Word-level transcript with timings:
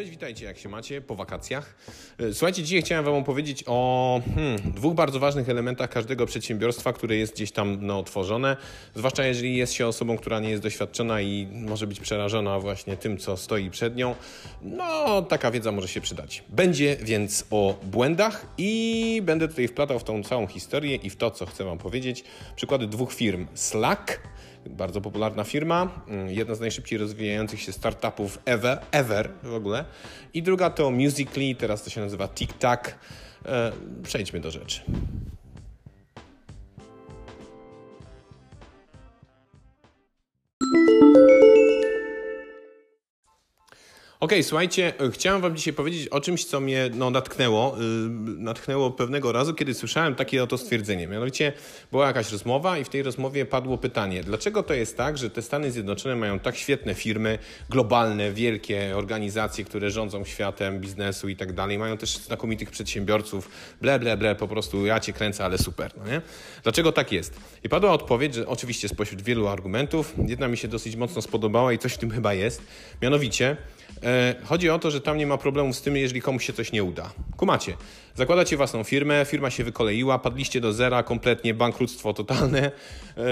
Cześć, 0.00 0.10
witajcie, 0.10 0.44
jak 0.44 0.58
się 0.58 0.68
macie 0.68 1.00
po 1.00 1.14
wakacjach. 1.14 1.74
E, 2.18 2.32
słuchajcie, 2.32 2.62
dzisiaj 2.62 2.82
chciałem 2.82 3.04
Wam 3.04 3.14
opowiedzieć 3.14 3.64
o 3.66 4.20
hmm, 4.34 4.72
dwóch 4.72 4.94
bardzo 4.94 5.20
ważnych 5.20 5.48
elementach 5.48 5.90
każdego 5.90 6.26
przedsiębiorstwa, 6.26 6.92
które 6.92 7.16
jest 7.16 7.34
gdzieś 7.34 7.52
tam 7.52 7.78
no, 7.80 7.98
otworzone. 7.98 8.56
Zwłaszcza 8.94 9.24
jeżeli 9.24 9.56
jest 9.56 9.72
się 9.72 9.86
osobą, 9.86 10.16
która 10.16 10.40
nie 10.40 10.50
jest 10.50 10.62
doświadczona 10.62 11.20
i 11.20 11.48
może 11.52 11.86
być 11.86 12.00
przerażona 12.00 12.60
właśnie 12.60 12.96
tym, 12.96 13.18
co 13.18 13.36
stoi 13.36 13.70
przed 13.70 13.96
nią. 13.96 14.14
No, 14.62 15.22
taka 15.22 15.50
wiedza 15.50 15.72
może 15.72 15.88
się 15.88 16.00
przydać. 16.00 16.44
Będzie 16.48 16.96
więc 16.96 17.44
o 17.50 17.78
błędach 17.82 18.46
i 18.58 19.22
będę 19.24 19.48
tutaj 19.48 19.68
wplatał 19.68 19.98
w 19.98 20.04
tą 20.04 20.22
całą 20.22 20.46
historię 20.46 20.96
i 20.96 21.10
w 21.10 21.16
to, 21.16 21.30
co 21.30 21.46
chcę 21.46 21.64
Wam 21.64 21.78
powiedzieć. 21.78 22.24
Przykłady 22.56 22.86
dwóch 22.86 23.12
firm. 23.12 23.46
Slack 23.54 24.20
bardzo 24.66 25.00
popularna 25.00 25.44
firma, 25.44 26.04
mm, 26.08 26.28
jedna 26.28 26.54
z 26.54 26.60
najszybciej 26.60 26.98
rozwijających 26.98 27.60
się 27.60 27.72
startupów 27.72 28.38
ever, 28.44 28.80
ever 28.92 29.30
w 29.42 29.54
ogóle. 29.54 29.84
I 30.34 30.42
druga 30.42 30.70
to 30.70 30.90
Musically, 30.90 31.54
teraz 31.54 31.82
to 31.82 31.90
się 31.90 32.00
nazywa 32.00 32.28
TikTok. 32.28 32.94
E, 33.46 33.72
przejdźmy 34.02 34.40
do 34.40 34.50
rzeczy. 34.50 34.80
Okej, 44.20 44.38
okay, 44.38 44.48
słuchajcie, 44.48 44.92
chciałem 45.12 45.40
wam 45.40 45.56
dzisiaj 45.56 45.74
powiedzieć 45.74 46.08
o 46.08 46.20
czymś, 46.20 46.44
co 46.44 46.60
mnie 46.60 46.90
no, 46.94 47.10
natknęło. 47.10 47.76
Yy, 47.78 47.84
natknęło 48.38 48.90
pewnego 48.90 49.32
razu, 49.32 49.54
kiedy 49.54 49.74
słyszałem 49.74 50.14
takie 50.14 50.42
oto 50.42 50.58
stwierdzenie. 50.58 51.06
Mianowicie 51.06 51.52
była 51.90 52.06
jakaś 52.06 52.32
rozmowa 52.32 52.78
i 52.78 52.84
w 52.84 52.88
tej 52.88 53.02
rozmowie 53.02 53.46
padło 53.46 53.78
pytanie, 53.78 54.22
dlaczego 54.24 54.62
to 54.62 54.74
jest 54.74 54.96
tak, 54.96 55.18
że 55.18 55.30
te 55.30 55.42
Stany 55.42 55.70
Zjednoczone 55.70 56.16
mają 56.16 56.38
tak 56.38 56.56
świetne 56.56 56.94
firmy, 56.94 57.38
globalne, 57.70 58.32
wielkie 58.32 58.96
organizacje, 58.96 59.64
które 59.64 59.90
rządzą 59.90 60.24
światem 60.24 60.80
biznesu 60.80 61.28
i 61.28 61.36
tak 61.36 61.52
dalej, 61.52 61.78
mają 61.78 61.96
też 61.96 62.16
znakomitych 62.16 62.70
przedsiębiorców, 62.70 63.50
ble, 63.80 63.98
ble, 63.98 64.16
ble, 64.16 64.34
po 64.34 64.48
prostu 64.48 64.86
ja 64.86 65.00
cię 65.00 65.12
kręcę, 65.12 65.44
ale 65.44 65.58
super, 65.58 65.92
no 65.96 66.06
nie? 66.10 66.22
Dlaczego 66.62 66.92
tak 66.92 67.12
jest? 67.12 67.40
I 67.64 67.68
padła 67.68 67.92
odpowiedź, 67.92 68.34
że 68.34 68.46
oczywiście 68.46 68.88
spośród 68.88 69.22
wielu 69.22 69.48
argumentów, 69.48 70.14
jedna 70.26 70.48
mi 70.48 70.56
się 70.56 70.68
dosyć 70.68 70.96
mocno 70.96 71.22
spodobała 71.22 71.72
i 71.72 71.78
coś 71.78 71.92
w 71.92 71.98
tym 71.98 72.10
chyba 72.10 72.34
jest, 72.34 72.62
mianowicie 73.02 73.56
E, 74.02 74.09
chodzi 74.44 74.70
o 74.70 74.78
to, 74.78 74.90
że 74.90 75.00
tam 75.00 75.18
nie 75.18 75.26
ma 75.26 75.38
problemów 75.38 75.76
z 75.76 75.82
tym, 75.82 75.96
jeżeli 75.96 76.20
komuś 76.20 76.46
się 76.46 76.52
coś 76.52 76.72
nie 76.72 76.84
uda. 76.84 77.10
Kumacie, 77.36 77.76
zakładacie 78.14 78.56
własną 78.56 78.84
firmę, 78.84 79.24
firma 79.28 79.50
się 79.50 79.64
wykoleiła, 79.64 80.18
padliście 80.18 80.60
do 80.60 80.72
zera, 80.72 81.02
kompletnie 81.02 81.54
bankructwo 81.54 82.14
totalne. 82.14 82.70
E, 83.16 83.22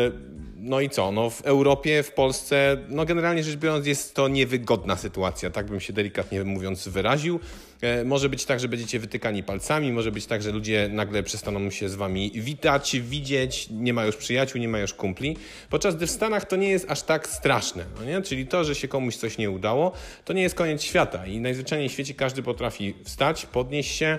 no 0.57 0.81
i 0.81 0.91
co? 0.91 1.13
No 1.13 1.31
w 1.31 1.43
Europie, 1.43 2.03
w 2.03 2.13
Polsce, 2.13 2.77
no 2.89 3.05
generalnie 3.05 3.43
rzecz 3.43 3.57
biorąc, 3.57 3.87
jest 3.87 4.15
to 4.15 4.29
niewygodna 4.29 4.97
sytuacja, 4.97 5.51
tak 5.51 5.67
bym 5.67 5.81
się 5.81 5.93
delikatnie 5.93 6.45
mówiąc 6.45 6.89
wyraził. 6.89 7.41
E, 7.81 8.05
może 8.05 8.29
być 8.29 8.45
tak, 8.45 8.61
że 8.61 8.69
będziecie 8.69 8.99
wytykani 8.99 9.43
palcami, 9.43 9.93
może 9.93 10.13
być 10.13 10.27
tak, 10.27 10.43
że 10.43 10.53
ludzie 10.53 10.89
nagle 10.93 11.23
przestaną 11.23 11.71
się 11.71 11.89
z 11.89 11.95
wami 11.95 12.31
witać, 12.35 12.97
widzieć, 13.01 13.69
nie 13.71 13.93
ma 13.93 14.05
już 14.05 14.17
przyjaciół, 14.17 14.61
nie 14.61 14.69
ma 14.69 14.79
już 14.79 14.95
kumpli. 14.95 15.37
Podczas 15.71 15.97
gdy 15.97 16.07
w 16.07 16.11
Stanach 16.11 16.45
to 16.45 16.57
nie 16.57 16.69
jest 16.69 16.91
aż 16.91 17.03
tak 17.03 17.29
straszne, 17.29 17.85
no 17.99 18.05
nie? 18.05 18.23
Czyli 18.23 18.47
to, 18.47 18.65
że 18.65 18.75
się 18.75 18.89
komuś 18.89 19.17
coś 19.17 19.39
nie 19.39 19.51
udało, 19.51 19.93
to 20.25 20.33
nie 20.33 20.43
jest 20.43 20.55
koniec 20.55 20.83
świata 20.83 21.27
i 21.27 21.41
najzwyczajniej 21.41 21.89
w 21.89 21.93
świecie 21.93 22.15
każdy 22.15 22.43
potrafi 22.43 22.95
wstać, 23.05 23.47
podnieść 23.47 23.97
się, 23.97 24.19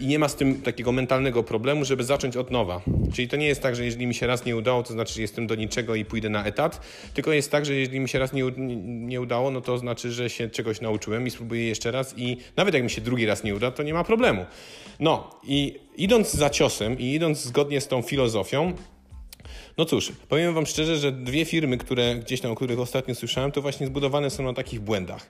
i 0.00 0.06
nie 0.06 0.18
ma 0.18 0.28
z 0.28 0.34
tym 0.34 0.62
takiego 0.62 0.92
mentalnego 0.92 1.42
problemu, 1.42 1.84
żeby 1.84 2.04
zacząć 2.04 2.36
od 2.36 2.50
nowa. 2.50 2.80
Czyli 3.12 3.28
to 3.28 3.36
nie 3.36 3.46
jest 3.46 3.62
tak, 3.62 3.76
że 3.76 3.84
jeżeli 3.84 4.06
mi 4.06 4.14
się 4.14 4.26
raz 4.26 4.44
nie 4.44 4.56
udało, 4.56 4.82
to 4.82 4.92
znaczy, 4.92 5.14
że 5.14 5.22
jestem 5.22 5.46
do 5.46 5.54
niczego 5.54 5.94
i 5.94 6.04
pójdę 6.04 6.28
na 6.28 6.44
etat, 6.44 6.80
tylko 7.14 7.32
jest 7.32 7.50
tak, 7.50 7.66
że 7.66 7.74
jeżeli 7.74 8.00
mi 8.00 8.08
się 8.08 8.18
raz 8.18 8.32
nie, 8.32 8.42
nie 8.86 9.20
udało, 9.20 9.50
no 9.50 9.60
to 9.60 9.78
znaczy, 9.78 10.12
że 10.12 10.30
się 10.30 10.48
czegoś 10.48 10.80
nauczyłem 10.80 11.26
i 11.26 11.30
spróbuję 11.30 11.64
jeszcze 11.64 11.90
raz 11.90 12.14
i 12.16 12.36
nawet 12.56 12.74
jak 12.74 12.82
mi 12.82 12.90
się 12.90 13.00
drugi 13.00 13.26
raz 13.26 13.44
nie 13.44 13.54
uda, 13.54 13.70
to 13.70 13.82
nie 13.82 13.94
ma 13.94 14.04
problemu. 14.04 14.46
No 15.00 15.30
i 15.44 15.78
idąc 15.96 16.32
za 16.32 16.50
ciosem 16.50 16.98
i 16.98 17.04
idąc 17.14 17.38
zgodnie 17.38 17.80
z 17.80 17.88
tą 17.88 18.02
filozofią, 18.02 18.72
no 19.78 19.84
cóż, 19.84 20.12
powiem 20.28 20.54
Wam 20.54 20.66
szczerze, 20.66 20.96
że 20.96 21.12
dwie 21.12 21.44
firmy, 21.44 21.78
które 21.78 22.16
gdzieś 22.16 22.40
tam, 22.40 22.50
o 22.50 22.54
których 22.54 22.80
ostatnio 22.80 23.14
słyszałem, 23.14 23.52
to 23.52 23.62
właśnie 23.62 23.86
zbudowane 23.86 24.30
są 24.30 24.42
na 24.42 24.52
takich 24.52 24.80
błędach. 24.80 25.26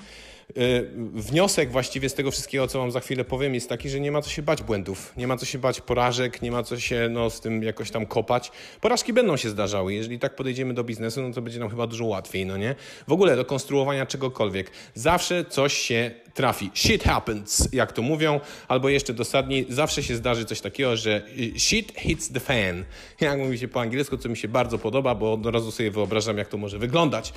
E, 0.56 0.82
wniosek 1.14 1.70
właściwie 1.70 2.08
z 2.08 2.14
tego 2.14 2.30
wszystkiego, 2.30 2.68
co 2.68 2.78
Wam 2.78 2.90
za 2.90 3.00
chwilę 3.00 3.24
powiem, 3.24 3.54
jest 3.54 3.68
taki, 3.68 3.90
że 3.90 4.00
nie 4.00 4.12
ma 4.12 4.22
co 4.22 4.30
się 4.30 4.42
bać 4.42 4.62
błędów, 4.62 5.12
nie 5.16 5.26
ma 5.26 5.36
co 5.36 5.46
się 5.46 5.58
bać 5.58 5.80
porażek, 5.80 6.42
nie 6.42 6.50
ma 6.50 6.62
co 6.62 6.80
się 6.80 7.08
no, 7.10 7.30
z 7.30 7.40
tym 7.40 7.62
jakoś 7.62 7.90
tam 7.90 8.06
kopać. 8.06 8.52
Porażki 8.80 9.12
będą 9.12 9.36
się 9.36 9.50
zdarzały. 9.50 9.94
Jeżeli 9.94 10.18
tak 10.18 10.36
podejdziemy 10.36 10.74
do 10.74 10.84
biznesu, 10.84 11.22
no 11.22 11.34
to 11.34 11.42
będzie 11.42 11.58
nam 11.60 11.70
chyba 11.70 11.86
dużo 11.86 12.04
łatwiej, 12.04 12.46
no 12.46 12.56
nie? 12.56 12.74
W 13.08 13.12
ogóle 13.12 13.36
do 13.36 13.44
konstruowania 13.44 14.06
czegokolwiek. 14.06 14.70
Zawsze 14.94 15.44
coś 15.44 15.74
się 15.74 16.10
trafi. 16.34 16.70
Shit 16.74 17.04
happens, 17.04 17.68
jak 17.72 17.92
to 17.92 18.02
mówią, 18.02 18.40
albo 18.68 18.88
jeszcze 18.88 19.14
dosadniej, 19.14 19.66
zawsze 19.68 20.02
się 20.02 20.16
zdarzy 20.16 20.44
coś 20.44 20.60
takiego, 20.60 20.96
że 20.96 21.22
shit 21.56 21.92
hits 21.98 22.32
the 22.32 22.40
fan. 22.40 22.84
Jak 23.20 23.38
mówi 23.38 23.58
się 23.58 23.68
po 23.68 23.80
angielsku, 23.80 24.16
co 24.16 24.28
mi 24.28 24.36
się 24.36 24.48
bardzo 24.48 24.78
podoba, 24.78 25.14
bo 25.14 25.32
od 25.32 25.46
razu 25.46 25.70
sobie 25.70 25.90
wyobrażam, 25.90 26.38
jak 26.38 26.48
to 26.48 26.56
może 26.56 26.78
wyglądać. 26.78 27.32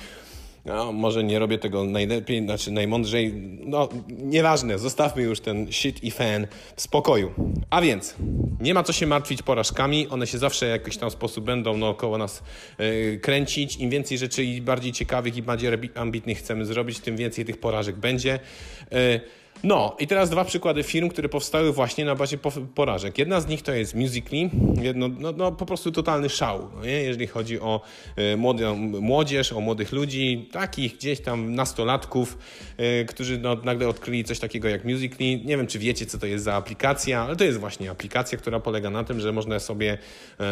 No, 0.64 0.92
może 0.92 1.24
nie 1.24 1.38
robię 1.38 1.58
tego 1.58 1.84
najlepiej, 1.84 2.44
znaczy 2.44 2.70
najmądrzej. 2.70 3.32
No, 3.60 3.88
nieważne, 4.08 4.78
zostawmy 4.78 5.22
już 5.22 5.40
ten 5.40 5.72
shit 5.72 6.04
i 6.04 6.10
fan 6.10 6.46
w 6.76 6.80
spokoju. 6.80 7.32
A 7.70 7.80
więc, 7.80 8.14
nie 8.60 8.74
ma 8.74 8.82
co 8.82 8.92
się 8.92 9.06
martwić 9.06 9.42
porażkami, 9.42 10.08
one 10.08 10.26
się 10.26 10.38
zawsze 10.38 10.66
w 10.66 10.70
jakiś 10.70 10.96
tam 10.96 11.10
sposób 11.10 11.44
będą 11.44 11.76
naokoło 11.76 12.18
nas 12.18 12.42
yy, 12.78 13.18
kręcić. 13.22 13.76
Im 13.76 13.90
więcej 13.90 14.18
rzeczy 14.18 14.44
i 14.44 14.60
bardziej 14.60 14.92
ciekawych 14.92 15.36
i 15.36 15.42
bardziej 15.42 15.70
ambitnych 15.94 16.38
chcemy 16.38 16.66
zrobić, 16.66 17.00
tym 17.00 17.16
więcej 17.16 17.44
tych 17.44 17.60
porażek 17.60 17.96
będzie. 17.96 18.38
Yy, 18.90 19.20
no 19.64 19.96
i 19.98 20.06
teraz 20.06 20.30
dwa 20.30 20.44
przykłady 20.44 20.82
firm, 20.82 21.08
które 21.08 21.28
powstały 21.28 21.72
właśnie 21.72 22.04
na 22.04 22.14
bazie 22.14 22.38
porażek. 22.74 23.18
Jedna 23.18 23.40
z 23.40 23.46
nich 23.46 23.62
to 23.62 23.72
jest 23.72 23.94
Musically, 23.94 24.50
no, 24.94 25.08
no, 25.08 25.32
no 25.32 25.52
po 25.52 25.66
prostu 25.66 25.92
totalny 25.92 26.28
szał, 26.28 26.70
no 26.76 26.84
jeżeli 26.84 27.26
chodzi 27.26 27.60
o 27.60 27.80
y, 28.18 28.36
młodą, 28.36 28.76
młodzież, 29.00 29.52
o 29.52 29.60
młodych 29.60 29.92
ludzi, 29.92 30.48
takich 30.52 30.96
gdzieś 30.96 31.20
tam 31.20 31.54
nastolatków, 31.54 32.38
y, 33.02 33.06
którzy 33.06 33.38
no, 33.38 33.54
nagle 33.54 33.88
odkryli 33.88 34.24
coś 34.24 34.38
takiego 34.38 34.68
jak 34.68 34.84
Musically. 34.84 35.44
Nie 35.44 35.56
wiem, 35.56 35.66
czy 35.66 35.78
wiecie, 35.78 36.06
co 36.06 36.18
to 36.18 36.26
jest 36.26 36.44
za 36.44 36.54
aplikacja, 36.54 37.22
ale 37.22 37.36
to 37.36 37.44
jest 37.44 37.58
właśnie 37.58 37.90
aplikacja, 37.90 38.38
która 38.38 38.60
polega 38.60 38.90
na 38.90 39.04
tym, 39.04 39.20
że 39.20 39.32
można 39.32 39.58
sobie, 39.58 39.92
y, 39.94 40.44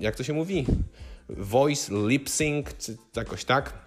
jak 0.00 0.16
to 0.16 0.24
się 0.24 0.32
mówi, 0.32 0.66
voice 1.28 1.92
lip 2.08 2.30
sync, 2.30 2.66
czy 2.78 2.96
jakoś 3.16 3.44
tak, 3.44 3.85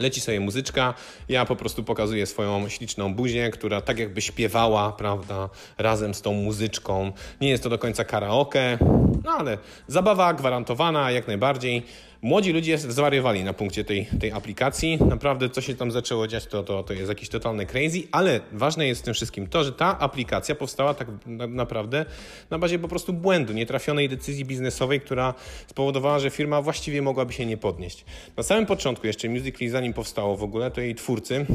leci 0.00 0.20
sobie 0.20 0.40
muzyczka, 0.40 0.94
ja 1.28 1.44
po 1.44 1.56
prostu 1.56 1.84
pokazuję 1.84 2.26
swoją 2.26 2.68
śliczną 2.68 3.14
buzię, 3.14 3.50
która 3.50 3.80
tak 3.80 3.98
jakby 3.98 4.20
śpiewała, 4.20 4.92
prawda, 4.92 5.48
razem 5.78 6.14
z 6.14 6.22
tą 6.22 6.32
muzyczką. 6.32 7.12
Nie 7.40 7.48
jest 7.48 7.62
to 7.62 7.70
do 7.70 7.78
końca 7.78 8.04
karaoke, 8.04 8.78
no 9.24 9.30
ale 9.32 9.58
zabawa 9.86 10.34
gwarantowana 10.34 11.10
jak 11.10 11.26
najbardziej. 11.26 11.82
Młodzi 12.22 12.52
ludzie 12.52 12.78
zwariowali 12.78 13.44
na 13.44 13.52
punkcie 13.52 13.84
tej, 13.84 14.06
tej 14.20 14.32
aplikacji. 14.32 14.98
Naprawdę, 15.08 15.50
co 15.50 15.60
się 15.60 15.74
tam 15.74 15.90
zaczęło 15.90 16.26
dziać, 16.26 16.46
to, 16.46 16.62
to, 16.62 16.82
to 16.82 16.92
jest 16.92 17.08
jakieś 17.08 17.28
totalne 17.28 17.66
crazy, 17.66 18.02
ale 18.12 18.40
ważne 18.52 18.86
jest 18.86 19.00
w 19.00 19.04
tym 19.04 19.14
wszystkim 19.14 19.46
to, 19.46 19.64
że 19.64 19.72
ta 19.72 19.98
aplikacja 19.98 20.54
powstała 20.54 20.94
tak 20.94 21.08
naprawdę 21.48 22.06
na 22.50 22.58
bazie 22.58 22.78
po 22.78 22.88
prostu 22.88 23.12
błędu, 23.12 23.52
nietrafionej 23.52 24.08
decyzji 24.08 24.44
biznesowej, 24.44 25.00
która 25.00 25.34
spowodowała, 25.66 26.18
że 26.18 26.30
firma 26.30 26.62
właściwie 26.62 27.02
mogłaby 27.02 27.32
się 27.32 27.46
nie 27.46 27.56
podnieść. 27.56 28.04
Na 28.36 28.42
samym 28.42 28.66
początku, 28.66 29.06
jeszcze 29.06 29.28
Musical.ly, 29.28 29.70
zanim 29.70 29.92
powstało 29.92 30.36
w 30.36 30.42
ogóle, 30.42 30.70
to 30.70 30.80
jej 30.80 30.94
twórcy, 30.94 31.46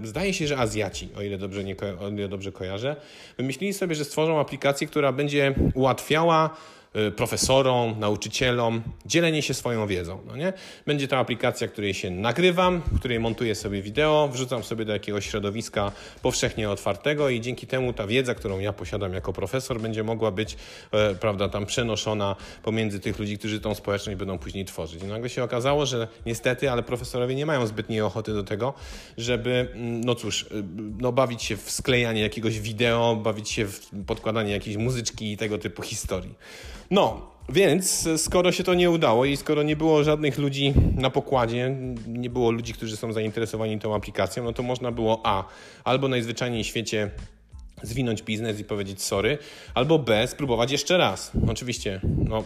yy, 0.00 0.06
zdaje 0.06 0.34
się, 0.34 0.46
że 0.46 0.58
Azjaci, 0.58 1.08
o 1.18 1.22
ile 1.22 1.38
dobrze, 1.38 1.64
nie, 1.64 1.76
o 2.00 2.08
ile 2.08 2.28
dobrze 2.28 2.52
kojarzę, 2.52 2.96
wymyślili 3.36 3.72
sobie, 3.72 3.94
że 3.94 4.04
stworzą 4.04 4.40
aplikację, 4.40 4.86
która 4.86 5.12
będzie 5.12 5.54
ułatwiała 5.74 6.50
profesorom, 7.16 7.94
nauczycielom, 7.98 8.82
dzielenie 9.06 9.42
się 9.42 9.54
swoją 9.54 9.86
wiedzą. 9.86 10.18
No 10.26 10.36
nie? 10.36 10.52
Będzie 10.86 11.08
to 11.08 11.18
aplikacja, 11.18 11.68
której 11.68 11.94
się 11.94 12.10
nagrywam, 12.10 12.82
w 12.92 12.98
której 12.98 13.20
montuję 13.20 13.54
sobie 13.54 13.82
wideo, 13.82 14.28
wrzucam 14.32 14.64
sobie 14.64 14.84
do 14.84 14.92
jakiegoś 14.92 15.30
środowiska 15.30 15.92
powszechnie 16.22 16.70
otwartego 16.70 17.28
i 17.28 17.40
dzięki 17.40 17.66
temu 17.66 17.92
ta 17.92 18.06
wiedza, 18.06 18.34
którą 18.34 18.58
ja 18.58 18.72
posiadam 18.72 19.14
jako 19.14 19.32
profesor, 19.32 19.80
będzie 19.80 20.04
mogła 20.04 20.30
być 20.30 20.56
e, 20.92 21.14
prawda, 21.14 21.48
tam 21.48 21.66
przenoszona 21.66 22.36
pomiędzy 22.62 23.00
tych 23.00 23.18
ludzi, 23.18 23.38
którzy 23.38 23.60
tą 23.60 23.74
społeczność 23.74 24.18
będą 24.18 24.38
później 24.38 24.64
tworzyć. 24.64 25.02
I 25.02 25.06
nagle 25.06 25.28
się 25.28 25.44
okazało, 25.44 25.86
że 25.86 26.08
niestety, 26.26 26.70
ale 26.70 26.82
profesorowie 26.82 27.34
nie 27.34 27.46
mają 27.46 27.66
zbytniej 27.66 28.00
ochoty 28.00 28.34
do 28.34 28.42
tego, 28.42 28.74
żeby, 29.18 29.68
mm, 29.74 30.04
no 30.04 30.14
cóż, 30.14 30.42
y, 30.42 30.46
no 30.98 31.12
bawić 31.12 31.42
się 31.42 31.56
w 31.56 31.70
sklejanie 31.70 32.20
jakiegoś 32.20 32.60
wideo, 32.60 33.16
bawić 33.16 33.50
się 33.50 33.66
w 33.66 33.80
podkładanie 34.06 34.52
jakiejś 34.52 34.76
muzyczki 34.76 35.32
i 35.32 35.36
tego 35.36 35.58
typu 35.58 35.82
historii. 35.82 36.34
No, 36.90 37.34
więc 37.48 38.08
skoro 38.16 38.52
się 38.52 38.64
to 38.64 38.74
nie 38.74 38.90
udało 38.90 39.24
i 39.24 39.36
skoro 39.36 39.62
nie 39.62 39.76
było 39.76 40.04
żadnych 40.04 40.38
ludzi 40.38 40.74
na 40.96 41.10
pokładzie, 41.10 41.76
nie 42.08 42.30
było 42.30 42.50
ludzi, 42.50 42.72
którzy 42.72 42.96
są 42.96 43.12
zainteresowani 43.12 43.78
tą 43.78 43.94
aplikacją, 43.94 44.44
no 44.44 44.52
to 44.52 44.62
można 44.62 44.92
było 44.92 45.20
A, 45.24 45.44
albo 45.84 46.08
najzwyczajniej 46.08 46.64
w 46.64 46.66
świecie 46.66 47.10
zwinąć 47.82 48.22
biznes 48.22 48.60
i 48.60 48.64
powiedzieć 48.64 49.02
sorry, 49.02 49.38
albo 49.74 49.98
B, 49.98 50.26
spróbować 50.26 50.72
jeszcze 50.72 50.98
raz. 50.98 51.32
Oczywiście, 51.48 52.00
no, 52.28 52.44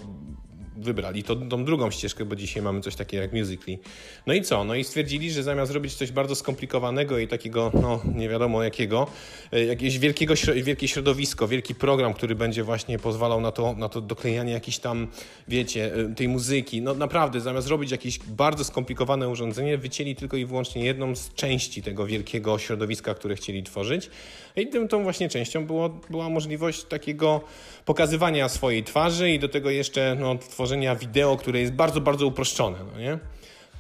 wybrali 0.79 1.23
to, 1.23 1.37
tą 1.37 1.65
drugą 1.65 1.91
ścieżkę, 1.91 2.25
bo 2.25 2.37
dzisiaj 2.37 2.63
mamy 2.63 2.81
coś 2.81 2.97
takiego 2.97 3.23
jak 3.23 3.33
Musical.ly. 3.33 3.79
No 4.27 4.35
i 4.35 4.43
co? 4.43 4.65
No 4.65 4.75
i 4.75 4.85
stwierdzili, 4.85 5.31
że 5.31 5.43
zamiast 5.43 5.73
robić 5.73 5.95
coś 5.95 6.13
bardzo 6.13 6.35
skomplikowanego 6.35 7.19
i 7.19 7.29
takiego, 7.29 7.71
no 7.83 8.01
nie 8.15 8.29
wiadomo 8.29 8.63
jakiego, 8.63 9.07
e, 9.53 9.65
jakieś 9.65 9.99
wielkiego, 9.99 10.35
wielkie 10.63 10.89
środowisko, 10.89 11.49
wielki 11.49 11.75
program, 11.75 12.15
który 12.15 12.35
będzie 12.35 12.65
właśnie 12.65 12.99
pozwalał 12.99 13.41
na 13.41 13.53
to, 13.53 13.75
na 13.75 13.89
to 13.89 14.01
doklejanie 14.01 14.53
jakiejś 14.53 14.79
tam, 14.79 15.09
wiecie, 15.49 15.95
e, 15.95 16.15
tej 16.15 16.29
muzyki. 16.29 16.83
No 16.83 16.95
naprawdę, 16.95 17.41
zamiast 17.41 17.69
robić 17.69 17.91
jakieś 17.91 18.19
bardzo 18.19 18.65
skomplikowane 18.65 19.29
urządzenie, 19.29 19.79
wycięli 19.79 20.17
tylko 20.17 20.37
i 20.37 20.45
wyłącznie 20.45 20.85
jedną 20.85 21.17
z 21.17 21.35
części 21.35 21.83
tego 21.83 22.07
wielkiego 22.07 22.59
środowiska, 22.59 23.15
które 23.15 23.37
chcieli 23.37 23.63
tworzyć. 23.63 24.11
I 24.57 24.67
tym, 24.67 24.89
tą 24.89 25.03
właśnie 25.03 25.29
częścią 25.29 25.67
było, 25.67 25.89
była 26.11 26.29
możliwość 26.29 26.85
takiego 26.85 27.41
pokazywania 27.85 28.49
swojej 28.49 28.85
twarzy 28.85 29.31
i 29.31 29.39
do 29.39 29.49
tego 29.49 29.71
jeszcze 29.71 30.17
no, 30.21 30.39
tworzenia 30.39 30.68
wideo, 30.97 31.37
które 31.37 31.61
jest 31.61 31.73
bardzo, 31.73 32.01
bardzo 32.01 32.27
uproszczone. 32.27 32.79
No, 32.93 33.01
nie? 33.01 33.19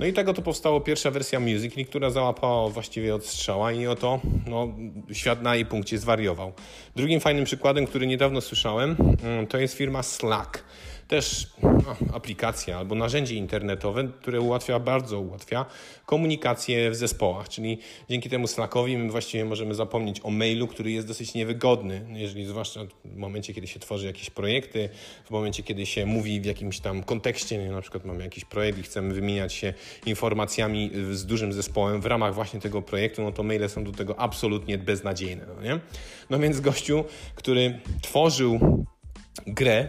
no 0.00 0.06
i 0.06 0.12
tego 0.12 0.35
to 0.35 0.43
powstało 0.43 0.81
pierwsza 0.81 1.11
wersja 1.11 1.40
Musical.ly, 1.40 1.85
która 1.85 2.11
załapała 2.11 2.69
właściwie 2.69 3.14
od 3.14 3.26
strzała 3.26 3.73
i 3.73 3.87
oto 3.87 4.20
no, 4.46 4.69
świat 5.12 5.43
na 5.43 5.55
jej 5.55 5.67
punkcie 5.67 5.99
zwariował. 5.99 6.52
Drugim 6.96 7.20
fajnym 7.20 7.44
przykładem, 7.44 7.87
który 7.87 8.06
niedawno 8.06 8.40
słyszałem, 8.40 8.96
mm, 9.23 9.46
to 9.46 9.58
jest 9.58 9.75
firma 9.75 10.02
Slack 10.02 10.64
też 11.08 11.46
no, 11.62 11.96
aplikacja 12.12 12.78
albo 12.78 12.94
narzędzie 12.94 13.34
internetowe, 13.34 14.08
które 14.20 14.40
ułatwia, 14.40 14.81
bardzo 14.81 15.20
ułatwia 15.20 15.66
komunikację 16.06 16.90
w 16.90 16.94
zespołach, 16.94 17.49
czyli 17.49 17.78
dzięki 18.10 18.31
temu 18.31 18.46
Slackowi 18.46 18.99
my 18.99 19.10
właściwie 19.10 19.44
możemy 19.44 19.75
zapomnieć 19.75 20.20
o 20.22 20.31
mailu, 20.31 20.66
który 20.66 20.90
jest 20.90 21.06
dosyć 21.06 21.34
niewygodny, 21.34 22.06
jeżeli 22.14 22.44
zwłaszcza 22.46 22.81
w 23.05 23.16
momencie, 23.16 23.55
kiedy 23.55 23.66
się 23.66 23.81
tworzy 23.81 24.06
jakieś 24.06 24.31
projekty, 24.31 24.88
w 25.25 25.31
momencie, 25.31 25.62
kiedy 25.62 25.87
się 25.87 26.06
mówi 26.06 26.40
w 26.40 26.44
jakimś 26.44 26.81
tam 26.81 27.02
kontekście, 27.02 27.58
nie, 27.58 27.70
na 27.70 27.81
przykład 27.81 28.04
mamy 28.04 28.25
jakiś 28.25 28.44
projekt 28.44 28.78
i 28.78 28.82
chcemy 28.82 29.14
wymieniać 29.14 29.52
się 29.52 29.75
informacjami 30.06 30.90
z 31.12 31.26
dużym 31.26 31.52
zespołem 31.52 32.00
w 32.00 32.06
ramach 32.06 32.34
właśnie 32.34 32.61
tego 32.61 32.82
projektu, 32.82 33.22
no 33.22 33.32
to 33.32 33.43
maile 33.43 33.69
są 33.69 33.84
do 33.84 33.93
tego 33.93 34.20
absolutnie 34.20 34.78
beznadziejne, 34.78 35.46
no 35.56 35.62
nie? 35.62 35.81
No 36.31 36.38
więc 36.38 36.61
gościu, 36.61 37.04
który 37.34 37.81
tworzył 38.02 38.84
grę, 39.46 39.88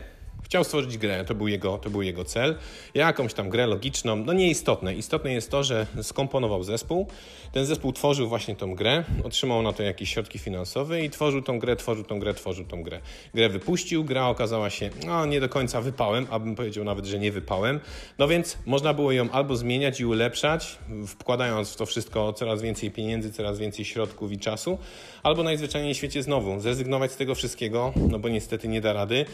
Chciał 0.49 0.63
stworzyć 0.63 0.97
grę, 0.97 1.25
to 1.25 1.35
był, 1.35 1.47
jego, 1.47 1.77
to 1.77 1.89
był 1.89 2.01
jego 2.01 2.25
cel. 2.25 2.55
Jakąś 2.93 3.33
tam 3.33 3.49
grę 3.49 3.67
logiczną, 3.67 4.15
no 4.15 4.33
nieistotne. 4.33 4.95
Istotne 4.95 5.33
jest 5.33 5.51
to, 5.51 5.63
że 5.63 5.87
skomponował 6.01 6.63
zespół. 6.63 7.07
Ten 7.51 7.65
zespół 7.65 7.93
tworzył 7.93 8.29
właśnie 8.29 8.55
tą 8.55 8.75
grę, 8.75 9.03
otrzymał 9.23 9.61
na 9.61 9.73
to 9.73 9.83
jakieś 9.83 10.13
środki 10.13 10.39
finansowe 10.39 11.05
i 11.05 11.09
tworzył 11.09 11.41
tą 11.41 11.59
grę, 11.59 11.75
tworzył 11.75 12.03
tą 12.03 12.19
grę, 12.19 12.33
tworzył 12.33 12.65
tą 12.65 12.83
grę. 12.83 12.99
Grę 13.33 13.49
wypuścił, 13.49 14.03
gra 14.03 14.27
okazała 14.27 14.69
się 14.69 14.89
no, 15.05 15.25
nie 15.25 15.39
do 15.39 15.49
końca 15.49 15.81
wypałem, 15.81 16.27
abym 16.29 16.55
powiedział 16.55 16.83
nawet, 16.83 17.05
że 17.05 17.19
nie 17.19 17.31
wypałem. 17.31 17.79
No 18.17 18.27
więc 18.27 18.57
można 18.65 18.93
było 18.93 19.11
ją 19.11 19.31
albo 19.31 19.55
zmieniać 19.55 19.99
i 19.99 20.05
ulepszać, 20.05 20.77
wkładając 21.07 21.73
w 21.73 21.75
to 21.75 21.85
wszystko 21.85 22.33
coraz 22.33 22.61
więcej 22.61 22.91
pieniędzy, 22.91 23.31
coraz 23.31 23.59
więcej 23.59 23.85
środków 23.85 24.31
i 24.31 24.37
czasu, 24.37 24.77
albo 25.23 25.43
najzwyczajniej 25.43 25.93
w 25.93 25.97
świecie 25.97 26.23
znowu 26.23 26.59
zrezygnować 26.59 27.11
z 27.11 27.15
tego 27.15 27.35
wszystkiego, 27.35 27.93
no 27.95 28.19
bo 28.19 28.29
niestety 28.29 28.67
nie 28.67 28.81
da 28.81 28.93
rady 28.93 29.25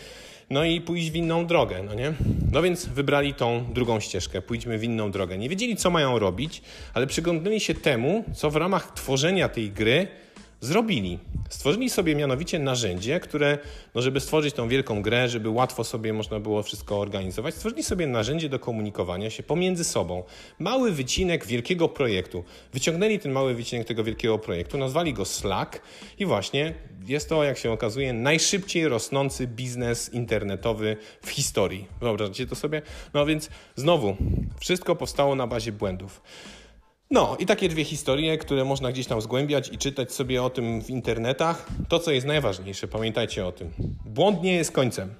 no 0.49 0.63
i 0.63 0.81
pójść 0.81 1.11
w 1.11 1.15
inną 1.15 1.45
drogę, 1.45 1.83
no 1.83 1.93
nie? 1.93 2.13
No 2.51 2.61
więc 2.61 2.85
wybrali 2.85 3.33
tą 3.33 3.65
drugą 3.73 3.99
ścieżkę, 3.99 4.41
pójdźmy 4.41 4.77
w 4.77 4.83
inną 4.83 5.11
drogę. 5.11 5.37
Nie 5.37 5.49
wiedzieli, 5.49 5.75
co 5.75 5.89
mają 5.89 6.19
robić, 6.19 6.61
ale 6.93 7.07
przyglądnęli 7.07 7.59
się 7.59 7.73
temu, 7.73 8.23
co 8.33 8.49
w 8.49 8.55
ramach 8.55 8.93
tworzenia 8.93 9.49
tej 9.49 9.71
gry 9.71 10.07
zrobili. 10.65 11.19
Stworzyli 11.49 11.89
sobie 11.89 12.15
mianowicie 12.15 12.59
narzędzie, 12.59 13.19
które, 13.19 13.57
no 13.95 14.01
żeby 14.01 14.19
stworzyć 14.19 14.53
tą 14.53 14.67
wielką 14.67 15.01
grę, 15.01 15.29
żeby 15.29 15.49
łatwo 15.49 15.83
sobie 15.83 16.13
można 16.13 16.39
było 16.39 16.63
wszystko 16.63 16.99
organizować, 16.99 17.55
stworzyli 17.55 17.83
sobie 17.83 18.07
narzędzie 18.07 18.49
do 18.49 18.59
komunikowania 18.59 19.29
się 19.29 19.43
pomiędzy 19.43 19.83
sobą. 19.83 20.23
Mały 20.59 20.91
wycinek 20.91 21.45
wielkiego 21.45 21.89
projektu. 21.89 22.43
Wyciągnęli 22.73 23.19
ten 23.19 23.31
mały 23.31 23.53
wycinek 23.53 23.87
tego 23.87 24.03
wielkiego 24.03 24.39
projektu, 24.39 24.77
nazwali 24.77 25.13
go 25.13 25.25
Slack 25.25 25.81
i 26.19 26.25
właśnie 26.25 26.73
jest 27.07 27.29
to, 27.29 27.43
jak 27.43 27.57
się 27.57 27.71
okazuje, 27.71 28.13
najszybciej 28.13 28.87
rosnący 28.87 29.47
biznes 29.47 30.13
internetowy 30.13 30.97
w 31.21 31.29
historii. 31.29 31.87
Wyobraźcie 32.01 32.47
to 32.47 32.55
sobie? 32.55 32.81
No 33.13 33.25
więc 33.25 33.49
znowu, 33.75 34.15
wszystko 34.59 34.95
powstało 34.95 35.35
na 35.35 35.47
bazie 35.47 35.71
błędów. 35.71 36.21
No 37.11 37.37
i 37.39 37.45
takie 37.45 37.69
dwie 37.69 37.83
historie, 37.83 38.37
które 38.37 38.65
można 38.65 38.91
gdzieś 38.91 39.07
tam 39.07 39.21
zgłębiać 39.21 39.69
i 39.69 39.77
czytać 39.77 40.13
sobie 40.13 40.43
o 40.43 40.49
tym 40.49 40.81
w 40.81 40.89
internetach. 40.89 41.67
To, 41.89 41.99
co 41.99 42.11
jest 42.11 42.27
najważniejsze, 42.27 42.87
pamiętajcie 42.87 43.45
o 43.45 43.51
tym. 43.51 43.71
Błąd 44.05 44.43
nie 44.43 44.55
jest 44.55 44.71
końcem. 44.71 45.15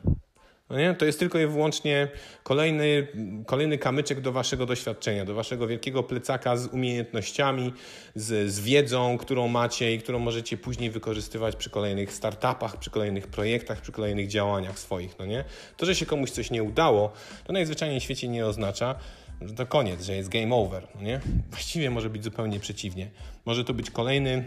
No 0.69 0.77
nie? 0.77 0.93
To 0.93 1.05
jest 1.05 1.19
tylko 1.19 1.39
i 1.39 1.47
wyłącznie 1.47 2.07
kolejny, 2.43 3.07
kolejny 3.45 3.77
kamyczek 3.77 4.21
do 4.21 4.31
waszego 4.31 4.65
doświadczenia, 4.65 5.25
do 5.25 5.33
waszego 5.33 5.67
wielkiego 5.67 6.03
plecaka 6.03 6.57
z 6.57 6.67
umiejętnościami, 6.67 7.73
z, 8.15 8.51
z 8.51 8.59
wiedzą, 8.59 9.17
którą 9.17 9.47
macie 9.47 9.93
i 9.93 9.99
którą 9.99 10.19
możecie 10.19 10.57
później 10.57 10.89
wykorzystywać 10.89 11.55
przy 11.55 11.69
kolejnych 11.69 12.13
startupach, 12.13 12.77
przy 12.77 12.89
kolejnych 12.89 13.27
projektach, 13.27 13.81
przy 13.81 13.91
kolejnych 13.91 14.27
działaniach 14.27 14.79
swoich. 14.79 15.19
No 15.19 15.25
nie? 15.25 15.43
To, 15.77 15.85
że 15.85 15.95
się 15.95 16.05
komuś 16.05 16.31
coś 16.31 16.51
nie 16.51 16.63
udało, 16.63 17.11
to 17.43 17.53
najzwyczajniej 17.53 17.99
w 17.99 18.03
świecie 18.03 18.27
nie 18.27 18.45
oznacza, 18.45 18.95
że 19.41 19.53
to 19.53 19.65
koniec, 19.65 20.05
że 20.05 20.15
jest 20.15 20.29
game 20.29 20.55
over. 20.55 20.87
No 20.95 21.01
nie? 21.01 21.21
Właściwie 21.49 21.89
może 21.89 22.09
być 22.09 22.23
zupełnie 22.23 22.59
przeciwnie. 22.59 23.11
Może 23.45 23.63
to 23.63 23.73
być 23.73 23.91
kolejny 23.91 24.43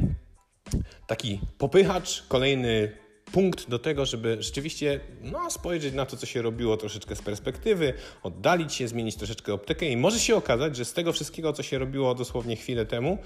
taki 1.06 1.40
popychacz, 1.58 2.22
kolejny 2.28 2.92
punkt 3.32 3.68
do 3.70 3.78
tego, 3.78 4.06
żeby 4.06 4.36
rzeczywiście 4.40 5.00
no, 5.22 5.50
spojrzeć 5.50 5.94
na 5.94 6.06
to, 6.06 6.16
co 6.16 6.26
się 6.26 6.42
robiło 6.42 6.76
troszeczkę 6.76 7.16
z 7.16 7.22
perspektywy, 7.22 7.94
oddalić 8.22 8.74
się, 8.74 8.88
zmienić 8.88 9.16
troszeczkę 9.16 9.54
optykę 9.54 9.86
i 9.86 9.96
może 9.96 10.18
się 10.18 10.36
okazać, 10.36 10.76
że 10.76 10.84
z 10.84 10.92
tego 10.92 11.12
wszystkiego, 11.12 11.52
co 11.52 11.62
się 11.62 11.78
robiło 11.78 12.14
dosłownie 12.14 12.56
chwilę 12.56 12.86
temu, 12.86 13.18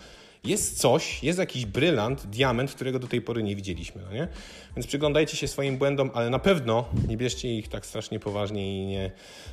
jest 0.45 0.79
coś, 0.79 1.23
jest 1.23 1.39
jakiś 1.39 1.67
brylant, 1.67 2.27
diament, 2.27 2.75
którego 2.75 2.99
do 2.99 3.09
tej 3.09 3.23
pory 3.23 3.43
nie 3.43 3.57
widzieliśmy. 3.57 4.03
No 4.03 4.13
nie? 4.13 4.29
Więc 4.77 4.87
przyglądajcie 4.87 5.37
się 5.37 5.49
swoim 5.49 5.79
błędom, 5.79 6.11
ale 6.15 6.31
na 6.31 6.39
pewno 6.39 6.85
nie 7.09 7.17
bierzcie 7.17 7.55
ich 7.55 7.69
tak 7.69 7.87
strasznie 7.87 8.21
poważnie 8.21 8.83
i 8.83 8.87
nie, 8.87 9.13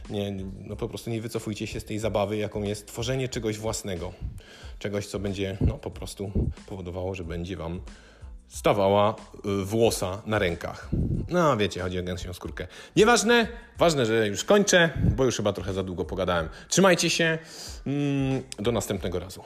nie, 0.10 0.32
no 0.66 0.76
po 0.76 0.90
prostu 0.90 1.10
nie 1.10 1.22
wycofujcie 1.22 1.68
się 1.68 1.80
z 1.80 1.86
tej 1.86 2.00
zabawy, 2.00 2.38
jaką 2.38 2.64
jest 2.64 2.88
tworzenie 2.88 3.28
czegoś 3.28 3.58
własnego. 3.58 4.14
Czegoś, 4.80 5.08
co 5.08 5.20
będzie 5.20 5.58
no, 5.62 5.78
po 5.78 5.92
prostu 5.92 6.32
powodowało, 6.68 7.16
że 7.16 7.24
będzie 7.24 7.58
Wam 7.58 7.82
stawała 8.48 9.16
y, 9.62 9.66
włosa 9.66 10.22
na 10.26 10.40
rękach. 10.40 10.90
No, 11.30 11.58
wiecie, 11.58 11.82
chodzi 11.82 12.00
o 12.00 12.04
gęsią 12.04 12.34
skórkę. 12.34 12.68
Nieważne, 12.96 13.48
ważne, 13.78 14.06
że 14.06 14.28
już 14.28 14.44
kończę, 14.44 14.90
bo 15.16 15.26
już 15.26 15.38
chyba 15.38 15.54
trochę 15.54 15.74
za 15.74 15.84
długo 15.84 16.06
pogadałem. 16.06 16.50
Trzymajcie 16.70 17.10
się, 17.10 17.38
mm, 17.88 18.42
do 18.60 18.72
następnego 18.72 19.20
razu. 19.20 19.44